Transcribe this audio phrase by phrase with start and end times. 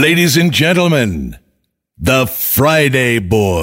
[0.00, 1.36] Ladies and gentlemen,
[1.98, 3.60] the Friday Boy.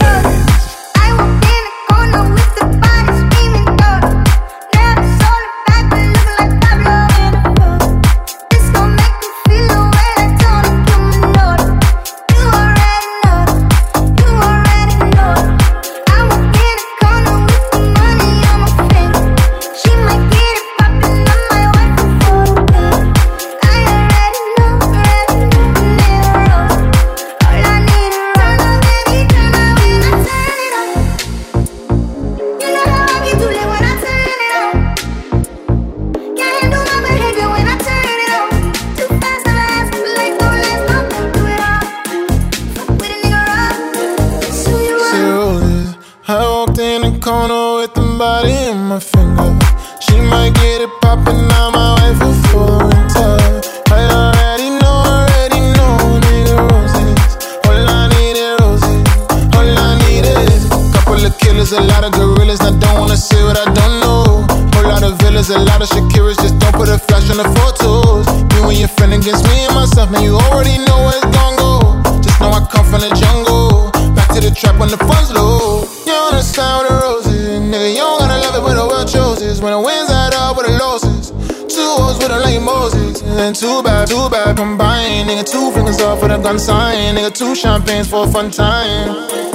[86.47, 87.15] Frankenstein.
[87.15, 89.46] Nigga, two champagnes for a fun time.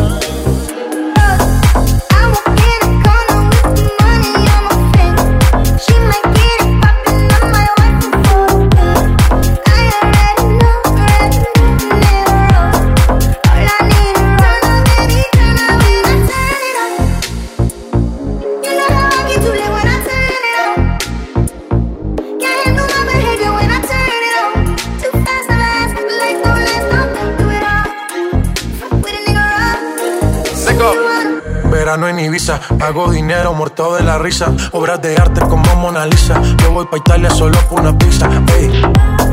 [32.52, 32.86] Lisa.
[32.86, 34.52] Hago dinero muerto de la risa.
[34.72, 36.40] Obras de arte como Mona Lisa.
[36.58, 38.28] Yo voy pa' Italia solo por una pizza.
[38.58, 38.82] Ey.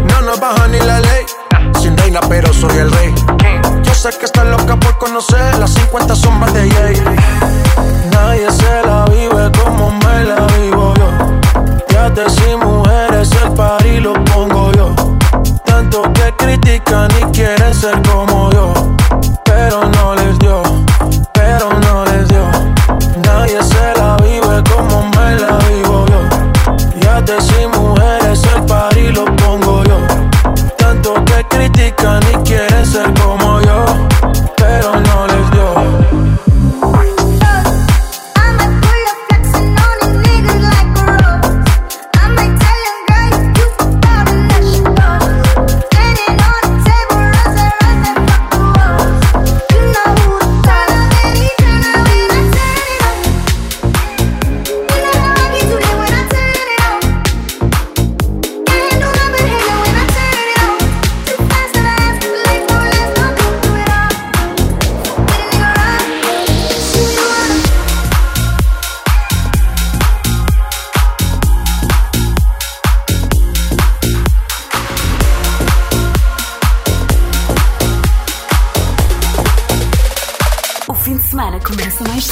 [0.10, 1.26] No nos baja ni la ley.
[1.82, 3.14] Sin reina, pero soy el rey.
[3.84, 7.04] Yo sé que está loca por conocer las 50 sombras de Jay.
[8.12, 11.10] Nadie se la vive como me la vivo yo.
[11.90, 14.96] Yates y mujeres, el par y lo pongo yo.
[15.66, 18.79] Tanto que critican y quieren ser como yo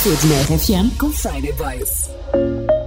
[0.08, 2.87] Sud FM com Friday Boys.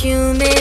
[0.00, 0.57] human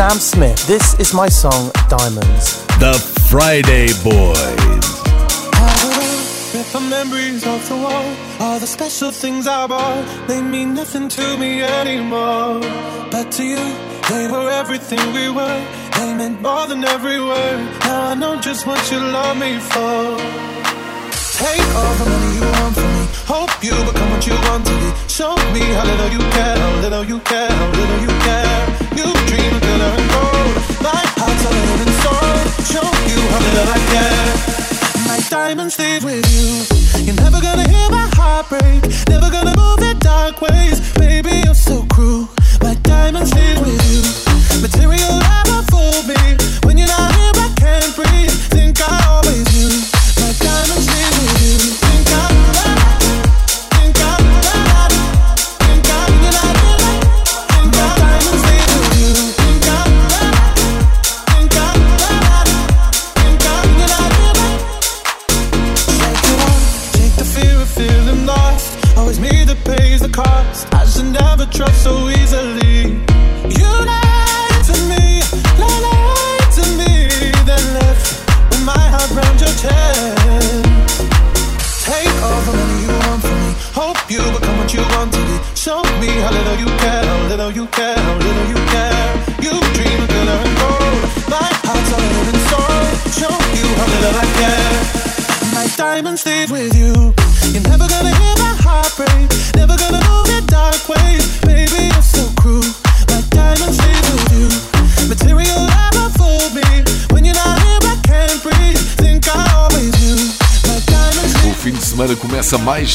[0.00, 0.66] Sam Smith.
[0.66, 2.64] This is my song Diamonds.
[2.80, 2.94] The
[3.28, 4.86] Friday Boys.
[6.54, 8.08] Rip the memories off the wall.
[8.40, 12.60] All the special things I bought, they mean nothing to me anymore.
[13.10, 13.62] But to you,
[14.08, 15.60] they were everything we were.
[15.96, 17.60] They meant more than every word.
[17.84, 20.16] Now I know just what you love me for.
[21.44, 23.04] Take all the money you want from me.
[23.34, 24.88] Hope you become what you want to be.
[25.12, 28.59] Show me how little you care, how little you care, how little you care.
[37.10, 38.82] You're never gonna hear my heart break.
[39.08, 40.78] Never gonna move in dark ways.
[40.94, 41.42] Baby,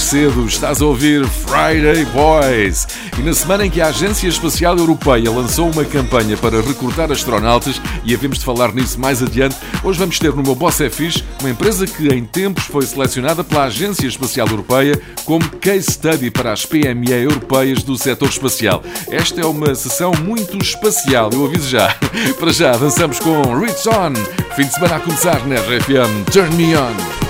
[0.06, 2.88] cedo, estás a ouvir Friday Boys.
[3.18, 7.81] E na semana em que a Agência Espacial Europeia lançou uma campanha para recrutar astronautas,
[8.04, 10.92] e havemos de falar nisso mais adiante, hoje vamos ter no meu Boss é
[11.40, 16.54] uma empresa que em tempos foi selecionada pela Agência Espacial Europeia como case study para
[16.54, 18.84] as PME europeias do setor espacial.
[19.10, 21.96] Esta é uma sessão muito espacial, eu aviso já.
[22.40, 24.13] Para já, avançamos com Rich On.
[24.56, 27.25] Fim de semana a começar na RFM Turn Me On.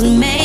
[0.00, 0.37] Was made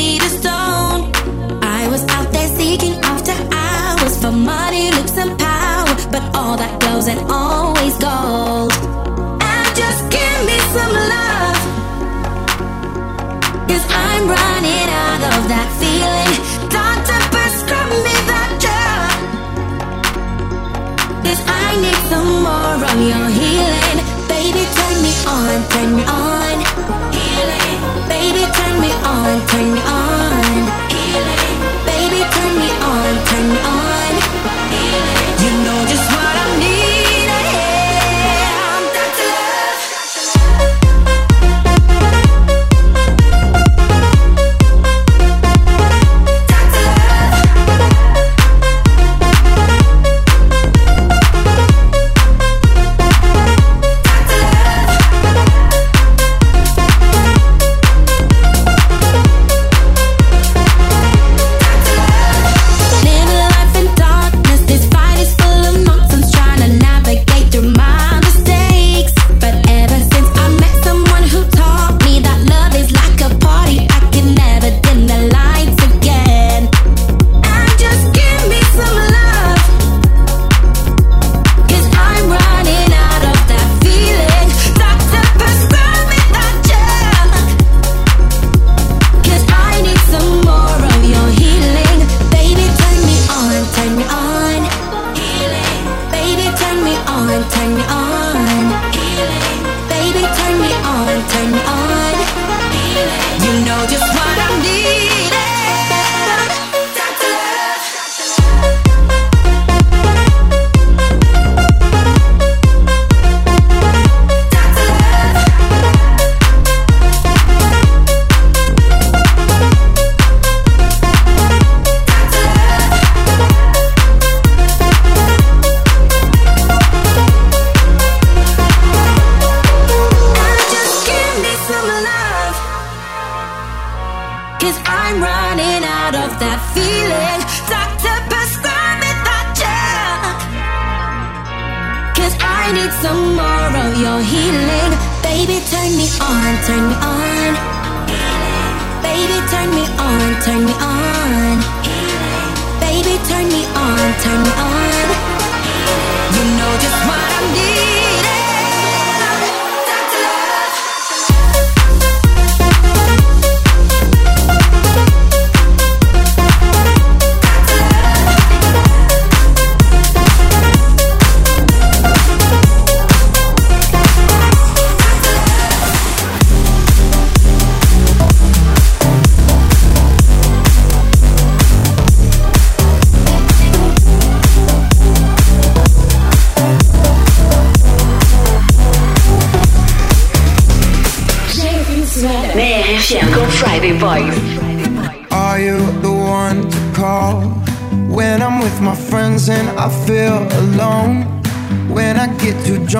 [101.28, 101.83] turn me on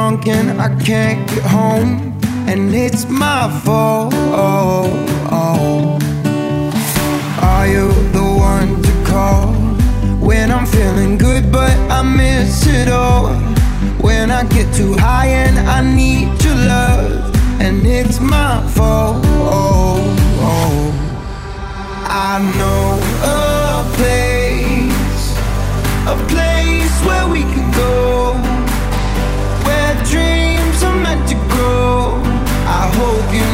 [0.05, 2.13] drunk and I can't get home,
[2.47, 4.13] and it's my fault.
[7.51, 9.47] Are you the one to call
[10.29, 13.29] when I'm feeling good, but I miss it all?
[14.07, 19.25] When I get too high and I need your love, and it's my fault.
[22.31, 22.85] I know
[23.37, 25.25] a place,
[26.13, 28.54] a place where we can go.
[32.85, 33.54] I hope you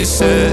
[0.00, 0.49] you said.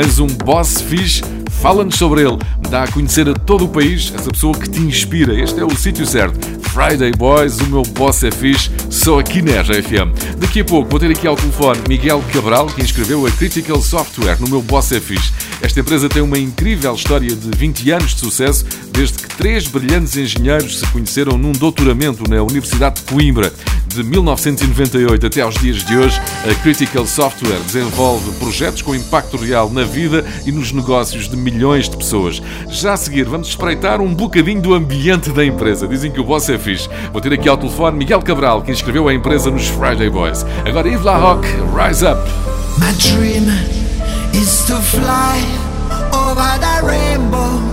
[0.00, 1.24] Tens um boss fixe?
[1.60, 2.38] Fala-nos sobre ele.
[2.70, 5.34] Dá a conhecer a todo o país essa pessoa que te inspira.
[5.34, 6.38] Este é o sítio certo.
[6.68, 10.14] Friday Boys, o meu boss é fixe, só aqui na RFM.
[10.38, 14.38] Daqui a pouco vou ter aqui ao telefone Miguel Cabral, que inscreveu a Critical Software
[14.38, 15.32] no meu boss é fixe.
[15.60, 20.16] Esta empresa tem uma incrível história de 20 anos de sucesso, desde que três brilhantes
[20.16, 23.52] engenheiros se conheceram num doutoramento na Universidade de Coimbra.
[23.88, 29.70] De 1998 até aos dias de hoje, a Critical Software desenvolve projetos com impacto real
[29.70, 32.40] na vida e nos negócios de milhões de pessoas.
[32.68, 35.88] Já a seguir, vamos espreitar um bocadinho do ambiente da empresa.
[35.88, 36.88] Dizem que o boss é fixe.
[37.12, 40.44] Vou ter aqui ao telefone Miguel Cabral, que inscreveu a empresa nos Friday Boys.
[40.66, 42.20] Agora Yves Larocque, Rise Up.
[42.78, 43.48] My dream
[44.34, 45.42] is to fly
[46.12, 47.67] over the rainbow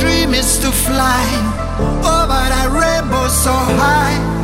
[0.00, 1.26] dream is to fly
[1.80, 4.37] oh, over the rainbow so high.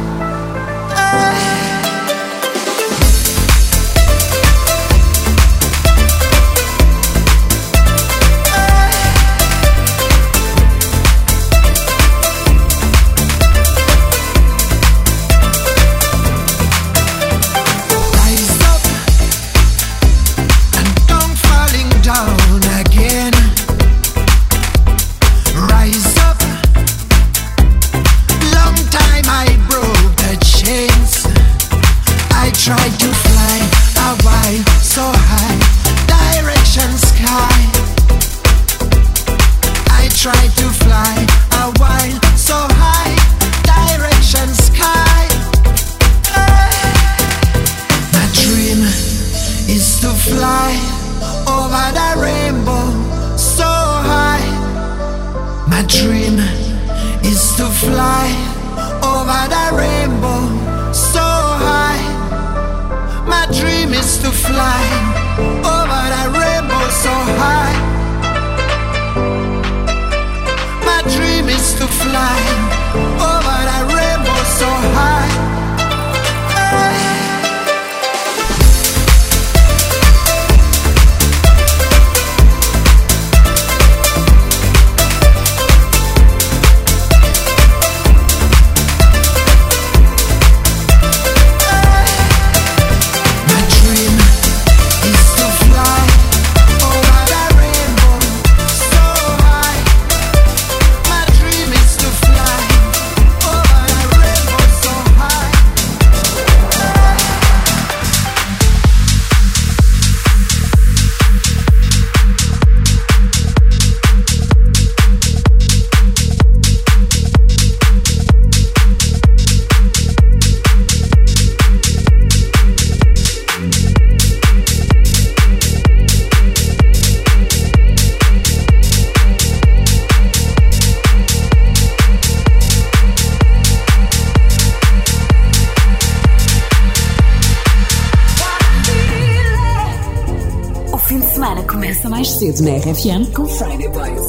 [142.45, 144.24] cedo na RFM com Friday Boys.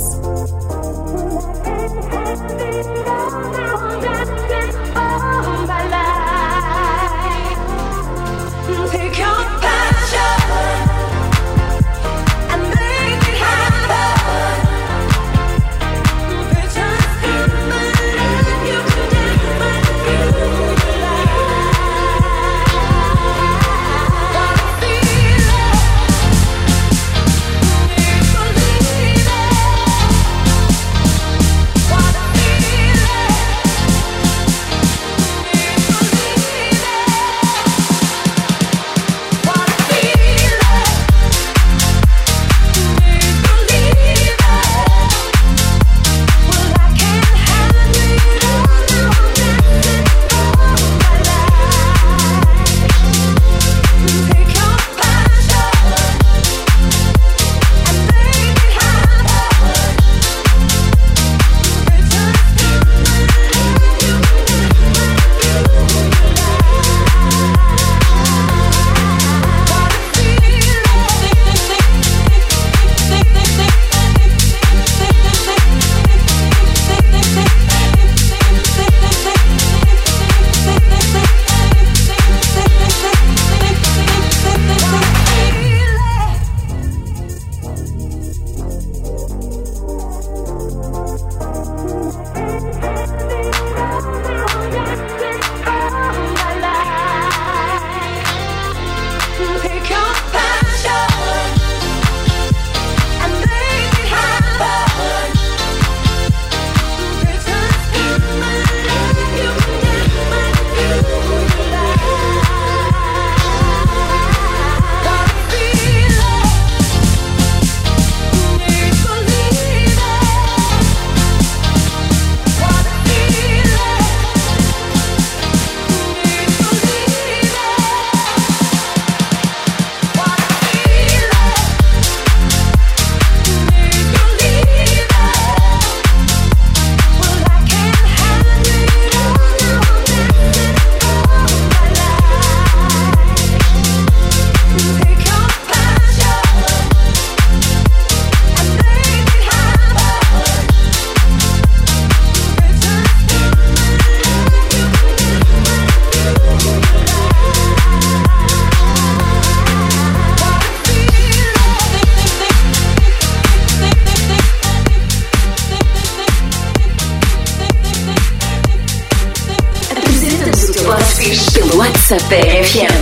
[172.08, 172.39] Sapé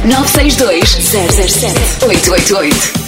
[0.05, 1.73] 962 007
[2.07, 3.02] 888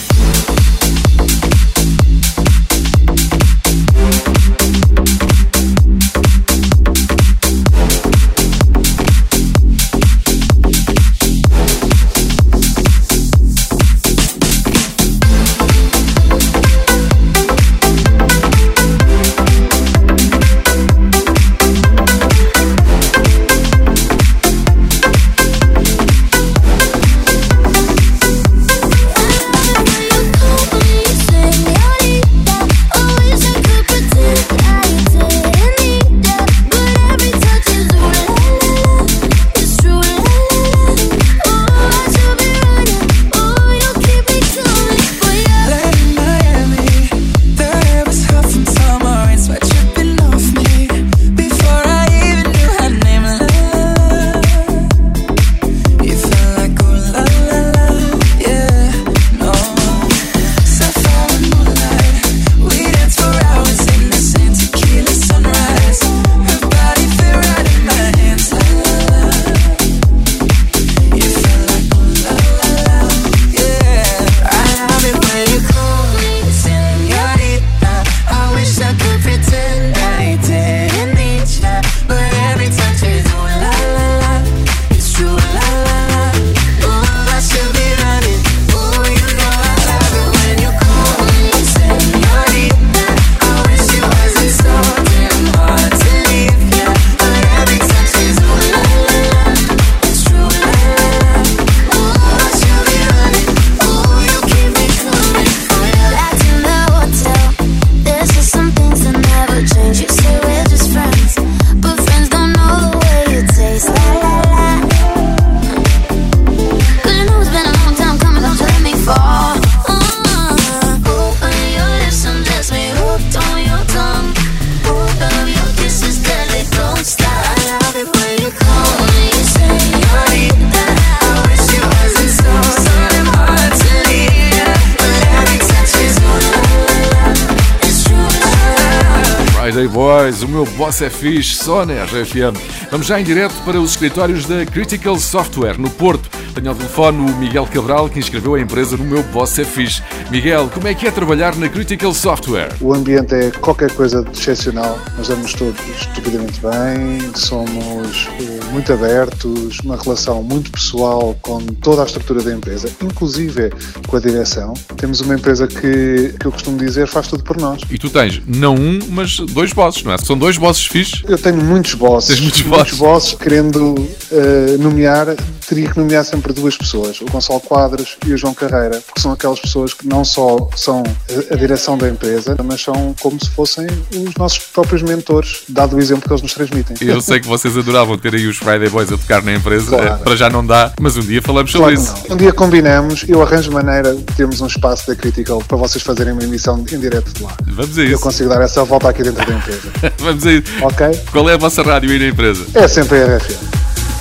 [140.25, 142.57] Boys, o meu boss é fixe, só na RFM.
[142.89, 146.27] Vamos já em direto para os escritórios da Critical Software, no Porto.
[146.55, 150.01] Tenho ao telefone o Miguel Cabral, que inscreveu a empresa no meu boss é fixe.
[150.31, 152.69] Miguel, como é que é trabalhar na Critical Software?
[152.81, 154.99] O ambiente é qualquer coisa de excepcional.
[155.17, 162.01] Nós damos todos estupidamente bem, somos eh, muito abertos, uma relação muito pessoal com toda
[162.01, 163.71] a estrutura da empresa, inclusive
[164.07, 164.73] com a direção.
[164.97, 167.81] Temos uma empresa que, que eu costumo dizer faz tudo por nós.
[167.89, 170.17] E tu tens não um, mas dois bosses, não é?
[170.17, 171.23] São dois bosses fixes.
[171.27, 172.29] Eu tenho muitos bosses.
[172.29, 172.97] Tens muitos bosses.
[172.97, 173.95] bosses querendo
[174.31, 175.35] eh, nomear,
[175.67, 179.31] teria que nomear sempre duas pessoas, o Gonçalo Quadros e o João Carreira, porque são
[179.31, 181.03] aquelas pessoas que não só são
[181.51, 185.99] a, direção da empresa, mas são como se fossem os nossos próprios mentores, dado o
[185.99, 186.95] exemplo que eles nos transmitem.
[187.01, 190.05] Eu sei que vocês adoravam ter aí os Friday Boys a tocar na empresa, Claro.
[190.05, 192.27] eh, para já não dá, mas um dia falamos Claro sobre isso.
[192.29, 192.35] não.
[192.35, 196.33] Um dia combinamos, eu arranjo maneira de termos um espaço da Critical para vocês fazerem
[196.33, 197.55] uma emissão em direto de lá.
[197.67, 198.19] Vamos a Eu isso.
[198.21, 199.81] consigo dar essa volta aqui dentro da empresa.
[200.19, 200.63] Vamos a isso.
[200.81, 201.07] Ok?
[201.31, 202.65] Qual é a vossa rádio aí na empresa?
[202.73, 203.57] É sempre a RFM.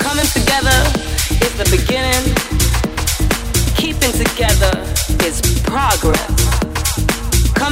[0.03, 0.91] Coming together
[1.41, 2.14] is the beginning.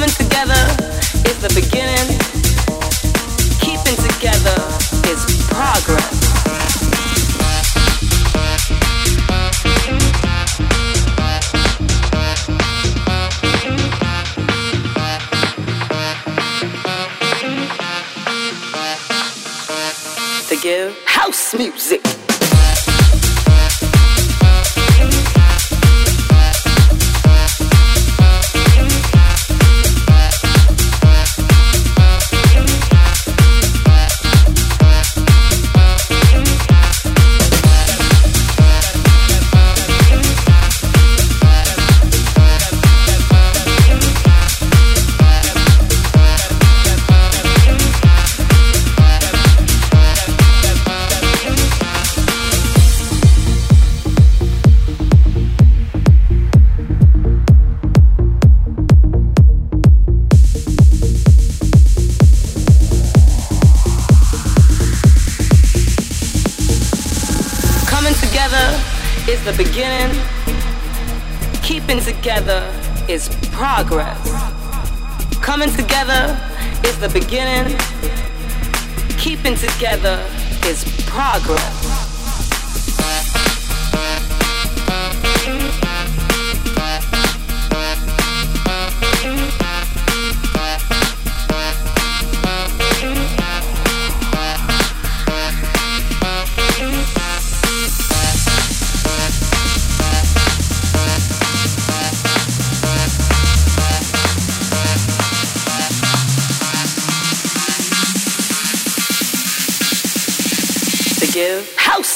[0.04, 0.54] Together
[1.26, 2.20] is the beginning.
[3.62, 4.58] Keeping together
[5.08, 6.20] is progress.
[20.50, 22.23] To give house music.
[75.54, 76.36] Coming together
[76.84, 77.78] is the beginning.
[79.20, 80.28] Keeping together
[80.66, 81.83] is progress.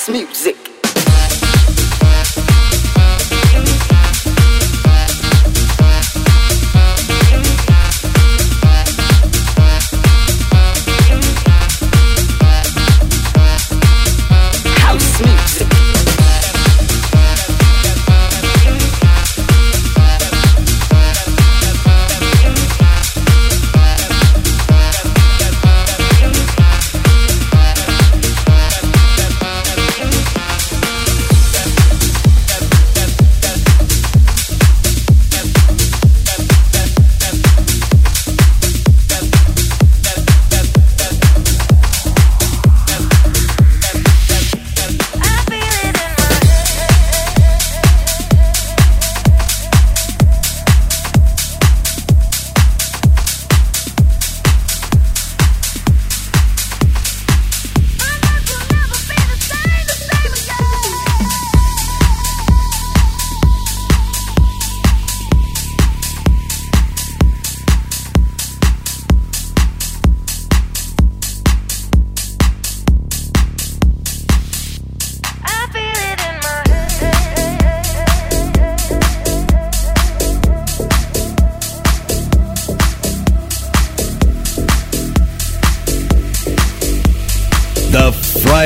[0.09, 0.76] Music.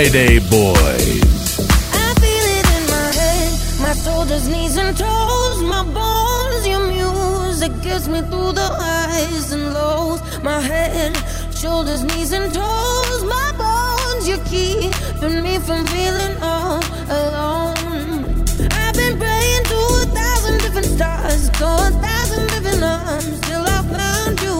[0.01, 1.59] Friday Boys.
[1.93, 6.65] I feel it in my head, my shoulders, knees, and toes, my bones.
[6.65, 10.19] Your music gets me through the highs and lows.
[10.41, 11.15] My head,
[11.53, 14.27] shoulders, knees, and toes, my bones.
[14.27, 16.81] You're keeping me from feeling all
[17.19, 18.41] alone.
[18.81, 23.79] I've been praying to a thousand different stars, to a thousand different arms, till I
[23.97, 24.57] found you.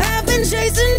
[0.00, 0.97] I've been chasing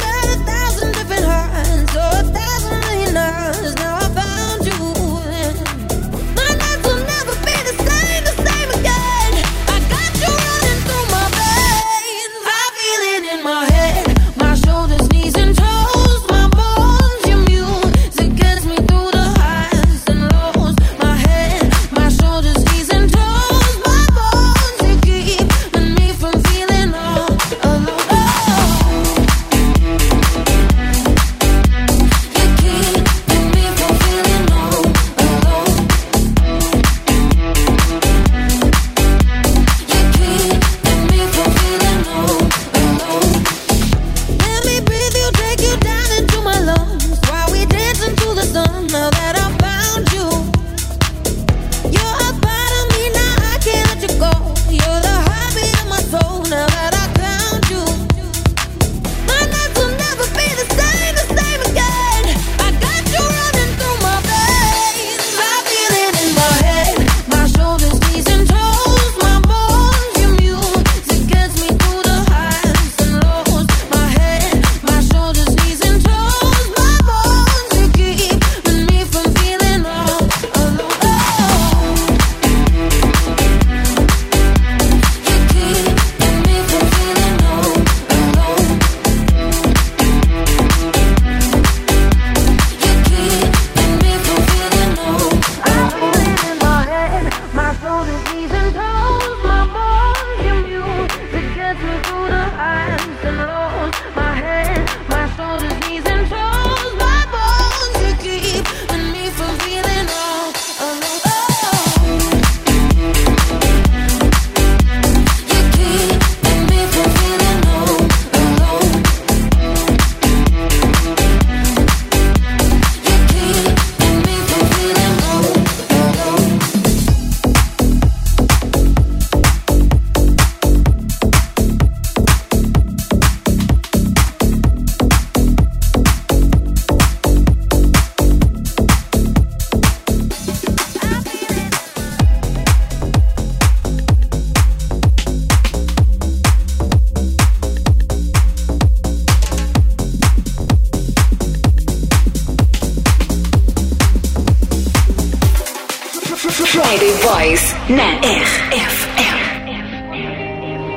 [156.66, 158.94] Friday Boys na RFM.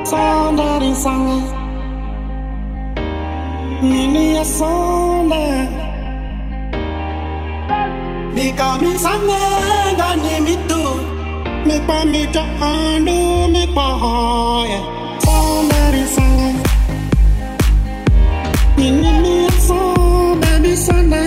[0.04, 1.38] Saudade sana,
[3.82, 5.42] nini sana,
[8.34, 9.38] di kami sana
[9.96, 10.82] gani mitu,
[11.64, 12.42] me pa mi ta
[13.48, 14.80] me pa hoya.
[15.24, 16.62] Saudade sana,
[18.76, 21.22] nini sana, baby sana,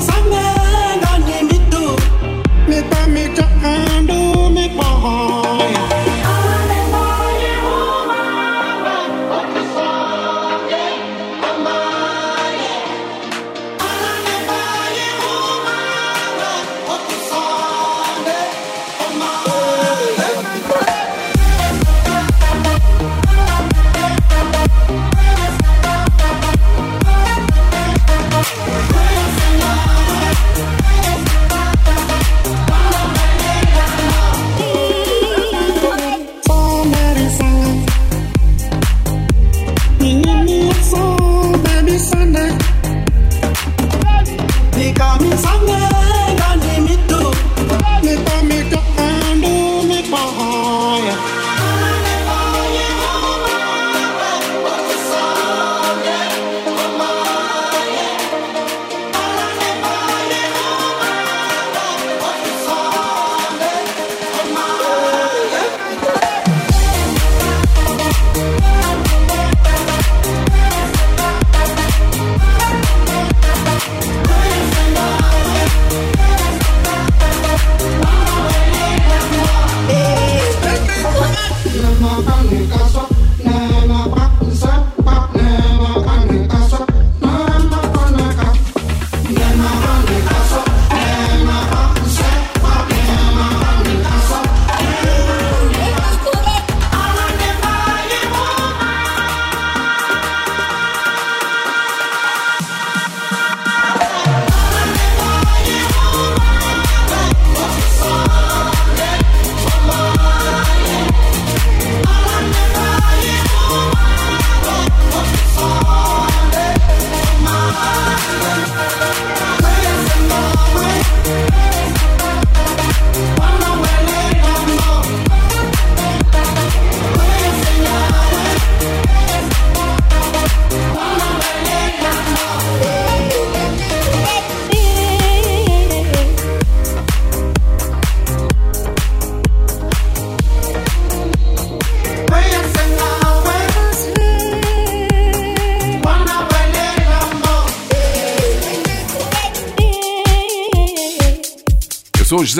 [0.00, 0.49] di.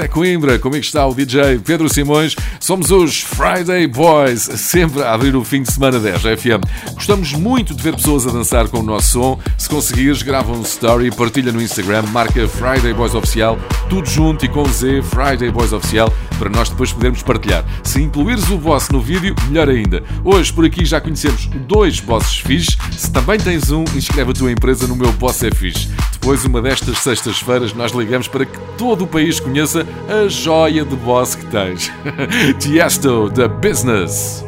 [0.01, 2.35] José Coimbra, comigo está o DJ Pedro Simões.
[2.59, 6.95] Somos os Friday Boys, sempre a abrir o fim de semana 10 FM.
[6.95, 9.39] Gostamos muito de ver pessoas a dançar com o nosso som.
[9.59, 13.59] Se conseguires, grava um story, partilha no Instagram, marca Friday Boys Oficial,
[13.91, 16.11] tudo junto e com Z, Friday Boys Oficial,
[16.41, 17.63] para nós depois podermos partilhar.
[17.85, 20.03] Se incluires o boss no vídeo, melhor ainda.
[20.25, 22.79] Hoje por aqui já conhecemos dois bosses fixes.
[22.93, 25.91] Se também tens um, inscreve a tua empresa no meu Boss é Fixe.
[26.13, 30.97] Depois, uma destas sextas-feiras, nós ligamos para que todo o país conheça a joia de
[30.97, 31.93] boss que tens.
[32.59, 34.43] Tiesto, The Business.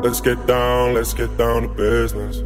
[0.00, 2.44] Let's get down, let's get down to business.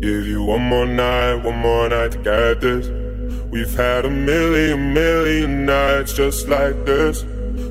[0.00, 2.88] Give you one more night, one more night to get this.
[3.50, 7.24] We've had a million, million nights just like this.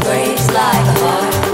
[0.00, 1.47] breaks like a heart.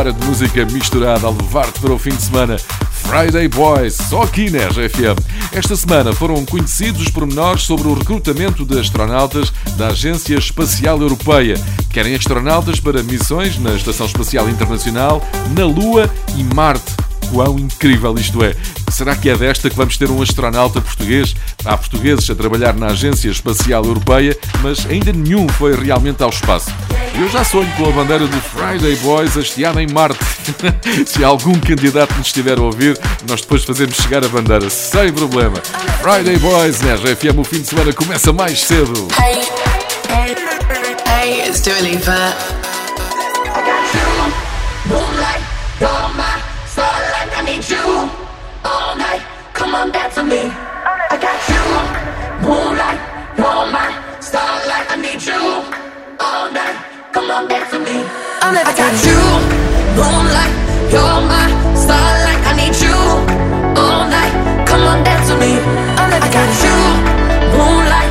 [0.00, 2.56] Hora de música misturada a levar-te para o fim de semana.
[2.58, 5.18] Friday Boys, só aqui na RFM.
[5.52, 11.54] Esta semana foram conhecidos os pormenores sobre o recrutamento de astronautas da Agência Espacial Europeia.
[11.92, 15.22] Querem astronautas para missões na Estação Espacial Internacional,
[15.56, 16.92] na Lua e Marte.
[17.30, 18.56] Quão incrível isto é!
[18.90, 21.36] Será que é desta que vamos ter um astronauta português?
[21.64, 26.72] Há portugueses a trabalhar na Agência Espacial Europeia, mas ainda nenhum foi realmente ao espaço.
[27.18, 30.18] Eu já sonho com a bandeira de Friday Boys hasteada em Marte.
[31.06, 32.98] Se algum candidato nos estiver a ouvir,
[33.28, 35.56] nós depois fazemos chegar a bandeira sem problema.
[36.02, 39.08] Friday Boys na RFM, o fim de semana começa mais cedo.
[39.18, 39.42] Hey,
[40.08, 40.36] hey,
[41.06, 41.70] hey, it's Dua.
[53.40, 55.64] Moonlight, starlight, I need you
[56.18, 56.89] all night.
[57.12, 59.18] Never got you,
[59.96, 60.54] moonlight.
[60.92, 62.42] You're my starlight.
[62.46, 62.94] I need you
[63.80, 64.66] all night.
[64.66, 65.58] Come on, dance with me.
[65.98, 66.76] I got you,
[67.58, 68.09] moonlight.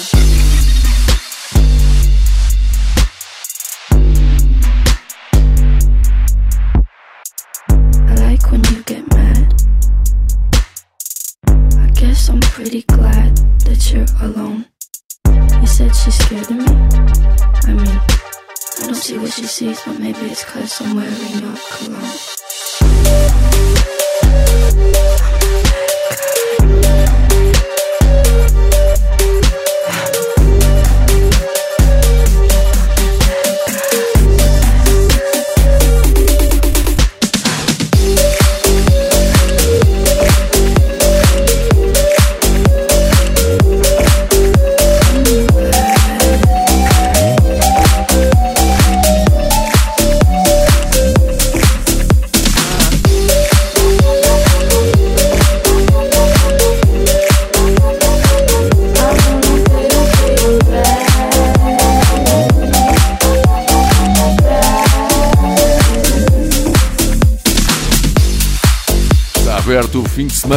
[0.00, 0.37] Summer.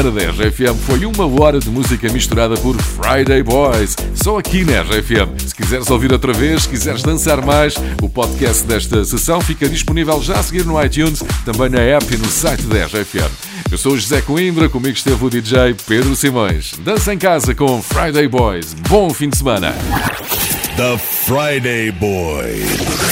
[0.02, 0.76] Semana da RFM.
[0.86, 3.96] Foi uma hora de música misturada por Friday Boys.
[4.16, 5.48] Só aqui na RFM.
[5.48, 10.22] Se quiseres ouvir outra vez, se quiseres dançar mais, o podcast desta sessão fica disponível
[10.22, 13.32] já a seguir no iTunes, também na app e no site da RFM.
[13.72, 16.74] Eu sou o José Coimbra, comigo esteve o DJ Pedro Simões.
[16.80, 18.74] Dança em casa com Friday Boys.
[18.90, 19.76] Bom fim de semana.
[20.78, 23.11] The Friday Boys.